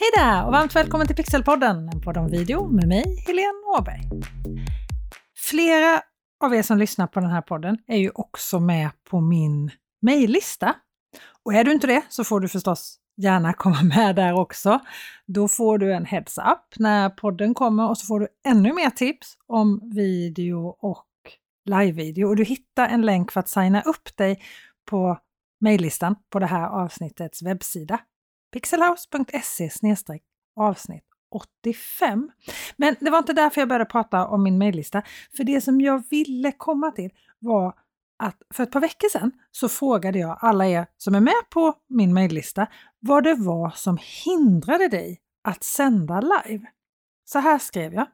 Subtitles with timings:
[0.00, 4.00] Hej där och varmt välkommen till Pixelpodden, en podd om video med mig, Helene Åberg.
[5.38, 6.02] Flera
[6.44, 9.70] av er som lyssnar på den här podden är ju också med på min
[10.02, 10.74] mejllista.
[11.44, 14.78] Och är du inte det så får du förstås gärna komma med där också.
[15.26, 19.36] Då får du en heads-up när podden kommer och så får du ännu mer tips
[19.46, 21.06] om video och
[21.64, 22.28] live-video.
[22.28, 24.42] Och du hittar en länk för att signa upp dig
[24.90, 25.18] på
[25.60, 28.00] mejllistan på det här avsnittets webbsida
[28.52, 29.70] pixelhouse.se
[30.56, 32.30] avsnitt 85.
[32.76, 35.02] Men det var inte därför jag började prata om min mejllista.
[35.36, 37.74] För det som jag ville komma till var
[38.18, 41.74] att för ett par veckor sedan så frågade jag alla er som är med på
[41.88, 42.66] min mejllista
[42.98, 46.66] vad det var som hindrade dig att sända live.
[47.24, 48.06] Så här skrev jag.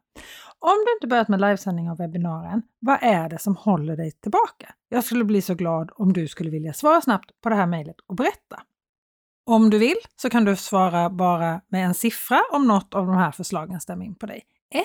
[0.59, 4.75] Om du inte börjat med livesändning av webbinarien, vad är det som håller dig tillbaka?
[4.89, 7.97] Jag skulle bli så glad om du skulle vilja svara snabbt på det här mejlet
[8.07, 8.63] och berätta.
[9.49, 13.17] Om du vill så kan du svara bara med en siffra om något av de
[13.17, 14.43] här förslagen stämmer in på dig.
[14.75, 14.85] 1.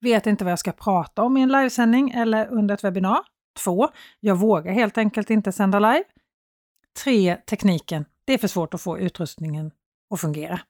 [0.00, 3.20] Vet inte vad jag ska prata om i en livesändning eller under ett webbinar.
[3.64, 3.88] 2.
[4.20, 6.04] Jag vågar helt enkelt inte sända live.
[7.04, 7.36] 3.
[7.36, 8.04] Tekniken.
[8.24, 9.70] Det är för svårt att få utrustningen
[10.14, 10.60] att fungera.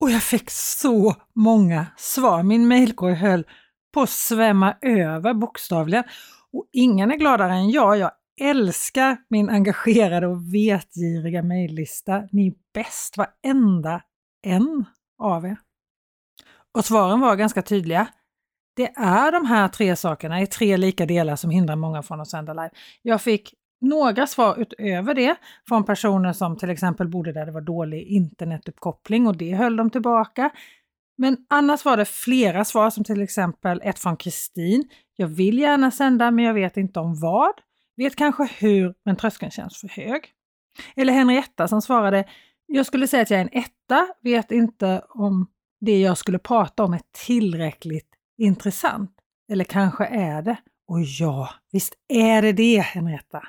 [0.00, 2.42] Och jag fick så många svar.
[2.42, 3.46] Min mejlkorg höll
[3.94, 6.04] på att svämma över bokstavligen.
[6.52, 7.98] Och ingen är gladare än jag.
[7.98, 12.28] Jag älskar min engagerade och vetgiriga mejllista.
[12.32, 14.02] Ni är bäst, varenda
[14.42, 14.84] en
[15.18, 15.56] av er.
[16.78, 18.08] Och svaren var ganska tydliga.
[18.76, 22.28] Det är de här tre sakerna i tre lika delar som hindrar många från att
[22.28, 22.70] sända live.
[23.02, 25.36] Jag fick några svar utöver det
[25.68, 29.90] från personer som till exempel bodde där det var dålig internetuppkoppling och det höll dem
[29.90, 30.50] tillbaka.
[31.18, 34.88] Men annars var det flera svar som till exempel ett från Kristin.
[35.16, 37.52] Jag vill gärna sända men jag vet inte om vad.
[37.98, 40.32] Vet kanske hur, men tröskeln känns för hög.
[40.96, 42.24] Eller Henrietta som svarade,
[42.66, 45.46] jag skulle säga att jag är en etta, vet inte om
[45.80, 49.10] det jag skulle prata om är tillräckligt intressant.
[49.52, 50.56] Eller kanske är det.
[50.88, 53.42] Och ja, visst är det det, Henrietta.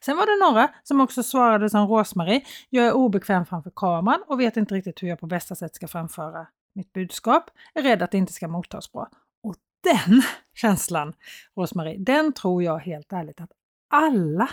[0.00, 2.44] Sen var det några som också svarade som Rosmarie.
[2.70, 5.88] Jag är obekväm framför kameran och vet inte riktigt hur jag på bästa sätt ska
[5.88, 7.50] framföra mitt budskap.
[7.74, 9.08] Är rädd att det inte ska mottas bra.
[9.42, 10.22] Och den
[10.54, 11.12] känslan,
[11.56, 13.50] Rosmarie, den tror jag helt ärligt att
[13.88, 14.50] alla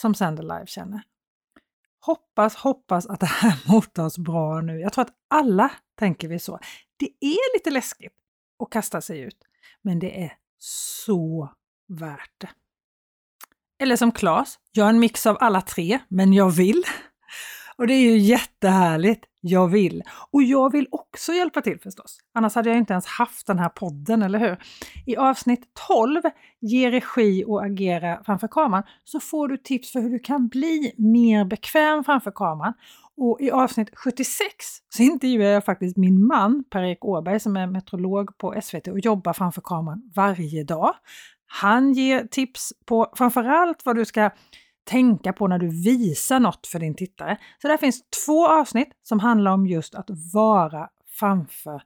[0.00, 1.02] som sänder live känner.
[2.00, 4.80] Hoppas, hoppas att det här mottas bra nu.
[4.80, 6.58] Jag tror att alla tänker vi så.
[6.96, 8.12] Det är lite läskigt
[8.58, 9.44] att kasta sig ut,
[9.82, 11.50] men det är så
[11.88, 12.50] värt det.
[13.78, 16.84] Eller som Klas, gör en mix av alla tre, men jag vill.
[17.78, 19.24] Och det är ju jättehärligt.
[19.40, 20.02] Jag vill.
[20.30, 22.18] Och jag vill också hjälpa till förstås.
[22.34, 24.56] Annars hade jag inte ens haft den här podden, eller hur?
[25.06, 26.22] I avsnitt 12,
[26.60, 30.92] Ge regi och agera framför kameran, så får du tips för hur du kan bli
[30.96, 32.72] mer bekväm framför kameran.
[33.16, 34.44] Och i avsnitt 76
[34.88, 39.32] så intervjuar jag faktiskt min man Per-Erik Åberg som är meteorolog på SVT och jobbar
[39.32, 40.94] framför kameran varje dag.
[41.46, 44.30] Han ger tips på framförallt vad du ska
[44.88, 47.38] tänka på när du visar något för din tittare.
[47.62, 50.88] Så där finns två avsnitt som handlar om just att vara
[51.18, 51.82] framför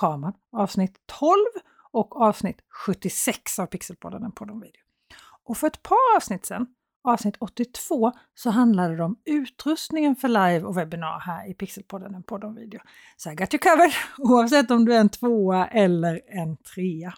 [0.00, 0.32] kameran.
[0.52, 1.36] Avsnitt 12
[1.92, 2.56] och avsnitt
[2.86, 4.80] 76 av Pixelpodden, en podd om video.
[5.44, 6.66] Och för ett par avsnitt sedan,
[7.04, 12.22] avsnitt 82, så handlade det om utrustningen för live och webbinar här i Pixelpodden, en
[12.22, 12.80] podd om video.
[13.16, 17.14] Så I got you covered, oavsett om du är en tvåa eller en trea.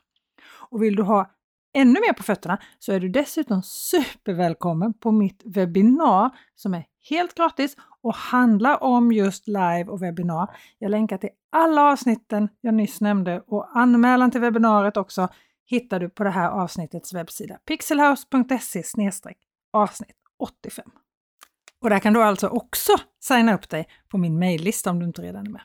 [0.70, 1.30] Och vill du ha
[1.76, 7.34] ännu mer på fötterna så är du dessutom supervälkommen på mitt webbinar som är helt
[7.34, 10.56] gratis och handlar om just live och webbinar.
[10.78, 15.28] Jag länkar till alla avsnitten jag nyss nämnde och anmälan till webbinariet också
[15.66, 18.82] hittar du på det här avsnittets webbsida pixelhouse.se
[19.72, 20.90] avsnitt 85.
[21.82, 25.22] Och där kan du alltså också signa upp dig på min mejllista om du inte
[25.22, 25.62] redan är med.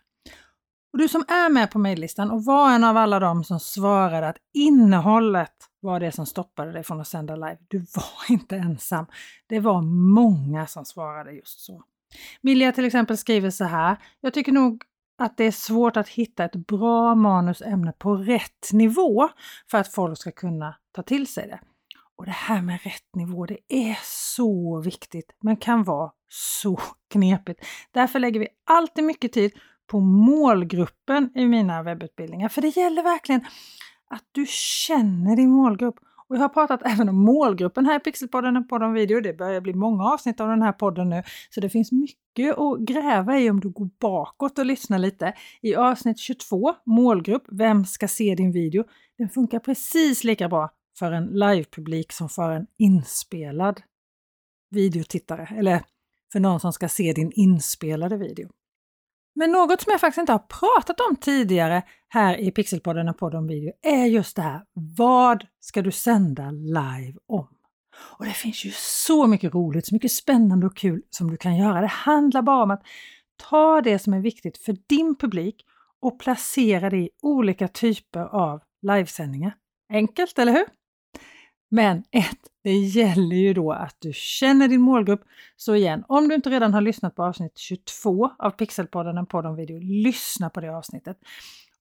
[0.91, 4.27] Och du som är med på mejllistan och var en av alla dem som svarade
[4.27, 7.57] att innehållet var det som stoppade dig från att sända live.
[7.67, 9.05] Du var inte ensam.
[9.47, 9.81] Det var
[10.15, 11.83] många som svarade just så.
[12.41, 13.97] Milja till exempel skriver så här.
[14.21, 14.83] Jag tycker nog
[15.17, 19.29] att det är svårt att hitta ett bra manusämne på rätt nivå
[19.71, 21.59] för att folk ska kunna ta till sig det.
[22.15, 26.79] Och det här med rätt nivå, det är så viktigt men kan vara så
[27.11, 27.65] knepigt.
[27.91, 29.51] Därför lägger vi alltid mycket tid
[29.91, 32.49] på målgruppen i mina webbutbildningar.
[32.49, 33.41] För det gäller verkligen
[34.09, 34.45] att du
[34.87, 35.95] känner din målgrupp.
[36.27, 39.21] Och jag har pratat även om målgruppen här i Pixelpodden, en podd om video.
[39.21, 42.79] Det börjar bli många avsnitt av den här podden nu, så det finns mycket att
[42.79, 45.33] gräva i om du går bakåt och lyssnar lite.
[45.61, 48.83] I avsnitt 22, målgrupp, vem ska se din video?
[49.17, 53.81] Den funkar precis lika bra för en livepublik som för en inspelad
[54.69, 55.83] videotittare, eller
[56.31, 58.49] för någon som ska se din inspelade video.
[59.33, 63.39] Men något som jag faktiskt inte har pratat om tidigare här i Pixelpodden och podden
[63.39, 64.61] om video är just det här.
[64.97, 67.47] Vad ska du sända live om?
[68.17, 71.57] Och det finns ju så mycket roligt, så mycket spännande och kul som du kan
[71.57, 71.81] göra.
[71.81, 72.83] Det handlar bara om att
[73.49, 75.65] ta det som är viktigt för din publik
[76.01, 79.55] och placera det i olika typer av livesändningar.
[79.89, 80.65] Enkelt, eller hur?
[81.69, 85.21] Men ett, det gäller ju då att du känner din målgrupp.
[85.55, 89.45] Så igen, om du inte redan har lyssnat på avsnitt 22 av Pixelpodden, en podd
[89.45, 91.17] om video, lyssna på det avsnittet.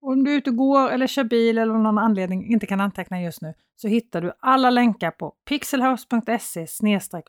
[0.01, 2.81] Om du är ute och går eller kör bil eller av någon anledning inte kan
[2.81, 6.67] anteckna just nu så hittar du alla länkar på pixelhouse.se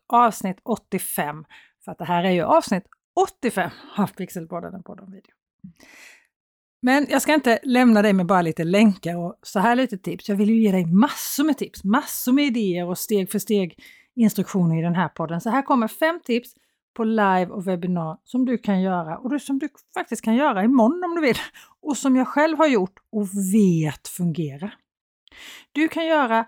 [0.07, 1.45] avsnitt 85.
[1.85, 2.83] För att det här är ju avsnitt
[3.15, 5.31] 85 av Pixelpodden, en podd om video.
[6.81, 10.29] Men jag ska inte lämna dig med bara lite länkar och så här lite tips.
[10.29, 13.79] Jag vill ju ge dig massor med tips, massor med idéer och steg för steg
[14.15, 15.41] instruktioner i den här podden.
[15.41, 16.55] Så här kommer fem tips
[16.93, 21.03] på live och webbinar som du kan göra och som du faktiskt kan göra imorgon
[21.03, 21.37] om du vill
[21.81, 24.75] och som jag själv har gjort och vet fungerar.
[25.71, 26.45] Du kan göra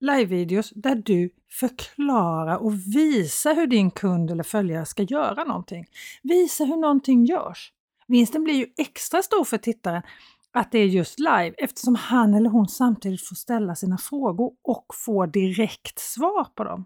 [0.00, 5.86] live-videos där du förklarar och visar hur din kund eller följare ska göra någonting.
[6.22, 7.72] Visa hur någonting görs.
[8.08, 10.02] Vinsten blir ju extra stor för tittaren
[10.52, 14.86] att det är just live eftersom han eller hon samtidigt får ställa sina frågor och
[15.04, 16.84] få direkt svar på dem.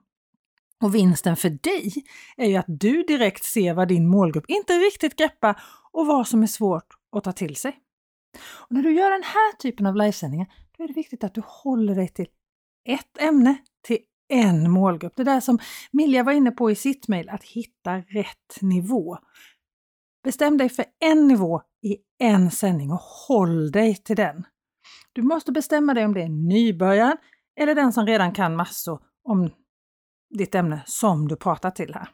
[0.83, 1.93] Och vinsten för dig
[2.37, 5.61] är ju att du direkt ser vad din målgrupp inte riktigt greppar
[5.93, 6.87] och vad som är svårt
[7.17, 7.77] att ta till sig.
[8.39, 11.43] Och när du gör den här typen av livesändningar, då är det viktigt att du
[11.47, 12.29] håller dig till
[12.89, 13.99] ett ämne, till
[14.29, 15.17] en målgrupp.
[15.17, 15.59] Det där som
[15.93, 19.19] Milja var inne på i sitt mejl, att hitta rätt nivå.
[20.29, 24.45] Bestäm dig för en nivå i en sändning och håll dig till den.
[25.13, 27.17] Du måste bestämma dig om det är nybörjaren
[27.61, 29.51] eller den som redan kan massor om
[30.39, 32.09] ditt ämne som du pratar till här.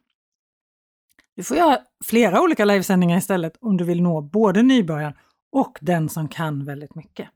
[1.37, 5.15] Du får göra flera olika livesändningar istället om du vill nå både nybörjaren
[5.53, 7.29] och den som kan väldigt mycket.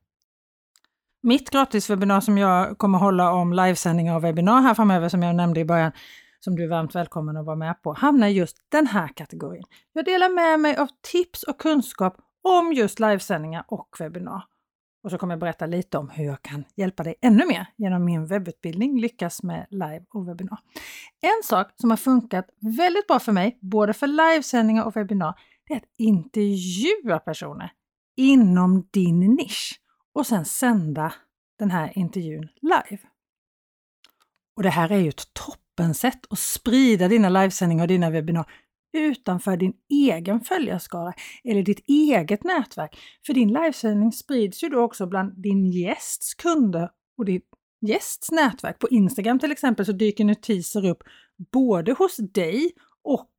[1.23, 5.61] Mitt gratiswebbinar som jag kommer hålla om livesändningar och webbinar här framöver som jag nämnde
[5.61, 5.93] i början,
[6.41, 9.65] som du är varmt välkommen att vara med på, hamnar i just den här kategorin.
[9.93, 14.45] Jag delar med mig av tips och kunskap om just livesändningar och webbinar.
[15.03, 18.05] Och så kommer jag berätta lite om hur jag kan hjälpa dig ännu mer genom
[18.05, 20.59] min webbutbildning Lyckas med live och webbinar.
[21.21, 25.73] En sak som har funkat väldigt bra för mig, både för livesändningar och webbinar, det
[25.73, 27.73] är att intervjua personer
[28.17, 29.81] inom din nisch
[30.13, 31.13] och sen sända
[31.59, 33.03] den här intervjun live.
[34.57, 35.35] Och det här är ju ett
[35.79, 38.51] toppensätt att sprida dina livesändningar och dina webbinar
[38.93, 41.13] utanför din egen följarskara
[41.45, 42.99] eller ditt eget nätverk.
[43.27, 47.41] För din livesändning sprids ju då också bland din gästs kunder och din
[47.87, 48.79] gästs nätverk.
[48.79, 51.03] På Instagram till exempel så dyker notiser upp
[51.53, 52.71] både hos dig
[53.05, 53.31] och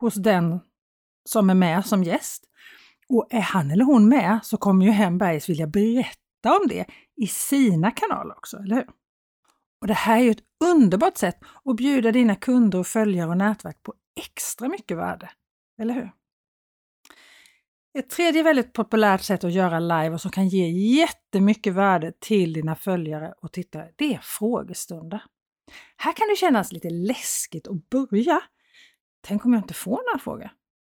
[0.00, 0.60] hos den
[1.28, 2.44] som är med som gäst.
[3.08, 6.86] Och är han eller hon med så kommer ju Hembergs vilja berätta om det
[7.16, 8.86] i sina kanaler också, eller hur?
[9.80, 13.36] Och det här är ju ett underbart sätt att bjuda dina kunder och följare och
[13.36, 15.30] nätverk på extra mycket värde,
[15.82, 16.12] eller hur?
[17.98, 22.52] Ett tredje väldigt populärt sätt att göra live och som kan ge jättemycket värde till
[22.52, 25.22] dina följare och tittare, det är frågestunder.
[25.96, 28.40] Här kan det kännas lite läskigt att börja.
[29.20, 30.50] Tänk om jag inte får några frågor?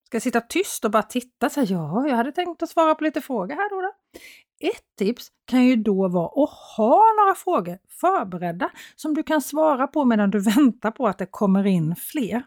[0.05, 1.49] Ska jag sitta tyst och bara titta?
[1.49, 3.81] Så här, ja, jag hade tänkt att svara på lite frågor här då.
[3.81, 4.19] då.
[4.65, 9.87] Ett tips kan ju då vara att ha några frågor förberedda som du kan svara
[9.87, 12.43] på medan du väntar på att det kommer in fler.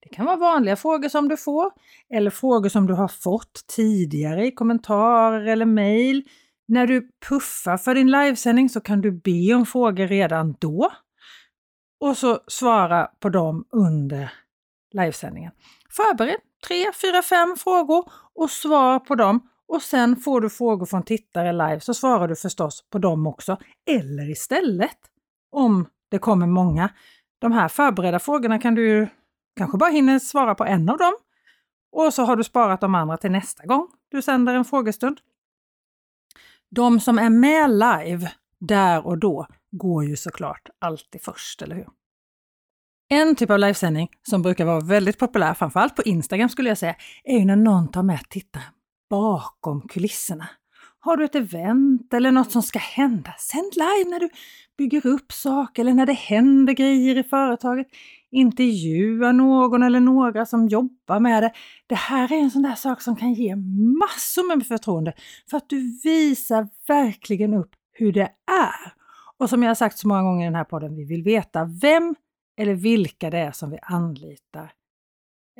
[0.00, 1.70] Det kan vara vanliga frågor som du får
[2.14, 6.22] eller frågor som du har fått tidigare i kommentarer eller mejl.
[6.68, 10.90] När du puffar för din livesändning så kan du be om frågor redan då
[12.00, 14.32] och så svara på dem under
[14.92, 15.52] livesändningen.
[15.90, 16.76] Förbered 3,
[17.12, 21.80] 4, 5 frågor och svar på dem och sen får du frågor från tittare live
[21.80, 23.56] så svarar du förstås på dem också.
[23.90, 24.98] Eller istället,
[25.50, 26.90] om det kommer många.
[27.38, 29.08] De här förberedda frågorna kan du
[29.56, 31.12] kanske bara hinner svara på en av dem
[31.92, 35.20] och så har du sparat de andra till nästa gång du sänder en frågestund.
[36.70, 41.88] De som är med live där och då går ju såklart alltid först, eller hur?
[43.08, 46.94] En typ av livesändning som brukar vara väldigt populär, framförallt på Instagram skulle jag säga,
[47.24, 48.72] är ju när någon tar med tittaren
[49.10, 50.48] bakom kulisserna.
[51.00, 54.28] Har du ett event eller något som ska hända, sänd live när du
[54.78, 57.86] bygger upp saker eller när det händer grejer i företaget.
[58.30, 61.52] Intervjua någon eller några som jobbar med det.
[61.86, 63.56] Det här är en sån där sak som kan ge
[64.00, 65.12] massor med förtroende
[65.50, 68.92] för att du visar verkligen upp hur det är.
[69.38, 71.64] Och som jag har sagt så många gånger i den här podden, vi vill veta
[71.82, 72.14] vem
[72.58, 74.72] eller vilka det är som vi anlitar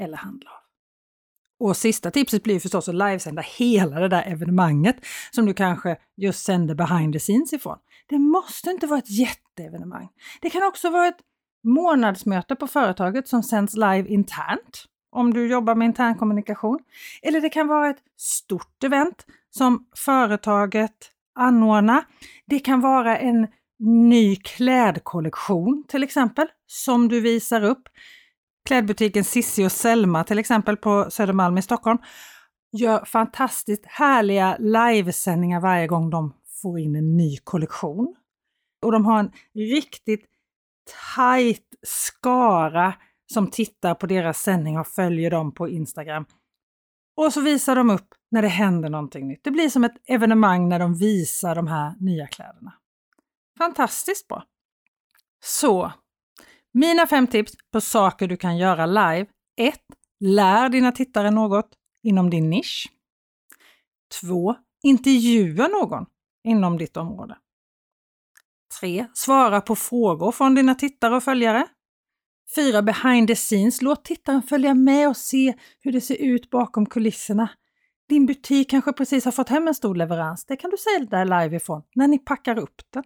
[0.01, 0.70] eller handlar av.
[1.61, 4.97] Och sista tipset blir förstås att livesända hela det där evenemanget
[5.31, 7.79] som du kanske just sände behind the scenes ifrån.
[8.09, 10.09] Det måste inte vara ett jätteevenemang.
[10.41, 11.21] Det kan också vara ett
[11.65, 16.79] månadsmöte på företaget som sänds live internt om du jobbar med intern kommunikation.
[17.23, 22.05] Eller det kan vara ett stort event som företaget anordnar.
[22.47, 23.47] Det kan vara en
[23.79, 27.89] ny klädkollektion till exempel som du visar upp.
[28.67, 31.99] Klädbutiken Sissi och Selma till exempel på Södermalm i Stockholm
[32.73, 38.17] gör fantastiskt härliga livesändningar varje gång de får in en ny kollektion.
[38.83, 40.27] Och de har en riktigt
[41.15, 42.95] tajt skara
[43.33, 46.27] som tittar på deras sändning och följer dem på Instagram.
[47.17, 49.45] Och så visar de upp när det händer någonting nytt.
[49.45, 52.73] Det blir som ett evenemang när de visar de här nya kläderna.
[53.59, 54.45] Fantastiskt bra!
[55.45, 55.93] Så,
[56.73, 59.27] mina fem tips på saker du kan göra live.
[59.57, 59.75] 1.
[60.21, 61.69] Lär dina tittare något
[62.03, 62.89] inom din nisch.
[64.21, 64.55] 2.
[64.83, 66.07] Intervjua någon
[66.45, 67.37] inom ditt område.
[68.81, 69.07] 3.
[69.15, 71.67] Svara på frågor från dina tittare och följare.
[72.55, 72.83] 4.
[72.83, 73.83] Behind the scenes.
[73.83, 77.49] Låt tittaren följa med och se hur det ser ut bakom kulisserna.
[78.09, 80.45] Din butik kanske precis har fått hem en stor leverans.
[80.45, 83.05] Det kan du sälja live ifrån när ni packar upp den.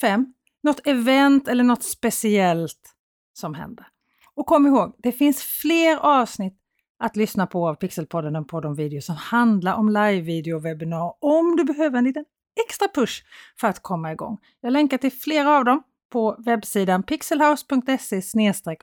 [0.00, 0.26] 5.
[0.66, 2.94] Något event eller något speciellt
[3.32, 3.86] som händer.
[4.34, 6.54] Och kom ihåg, det finns fler avsnitt
[6.98, 11.14] att lyssna på av Pixelpodden än på de videor som handlar om live-video och webbinar
[11.20, 12.24] om du behöver en liten
[12.64, 13.24] extra push
[13.60, 14.38] för att komma igång.
[14.60, 15.82] Jag länkar till flera av dem
[16.12, 18.22] på webbsidan pixelhouse.se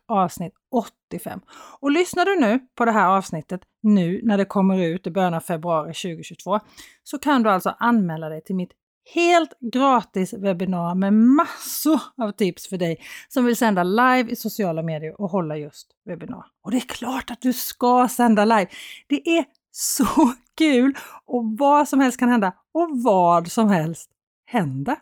[0.05, 1.39] avsnitt 85.
[1.79, 5.33] Och lyssnar du nu på det här avsnittet nu när det kommer ut i början
[5.33, 6.59] av februari 2022
[7.03, 8.71] så kan du alltså anmäla dig till mitt
[9.13, 14.83] helt gratis webbinar med massor av tips för dig som vill sända live i sociala
[14.83, 16.45] medier och hålla just webbinar.
[16.63, 18.67] Och det är klart att du ska sända live.
[19.07, 20.05] Det är så
[20.57, 24.09] kul och vad som helst kan hända och vad som helst
[24.45, 24.95] hända.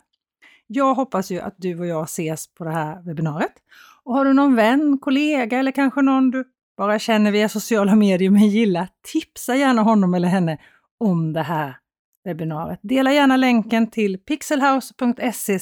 [0.66, 3.54] Jag hoppas ju att du och jag ses på det här webbinariet.
[4.04, 6.44] Och har du någon vän, kollega eller kanske någon du
[6.76, 10.58] bara känner via sociala medier men gillar, tipsa gärna honom eller henne
[10.98, 11.76] om det här
[12.24, 12.80] webbinariet.
[12.82, 15.58] Dela gärna länken till pixelhouse.se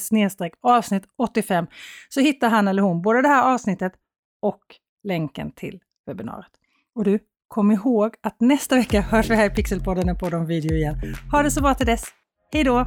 [0.61, 1.67] avsnitt 85
[2.09, 3.93] så hittar han eller hon både det här avsnittet
[4.41, 4.61] och
[5.03, 6.51] länken till webbinariet.
[6.95, 10.75] Och du, kom ihåg att nästa vecka hörs vi här i Pixelpodden på de video
[10.75, 10.95] igen.
[11.31, 12.03] Ha det så bra till dess.
[12.53, 12.85] Hej då!